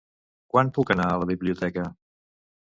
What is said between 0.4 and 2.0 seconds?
Quan puc anar a la biblioteca?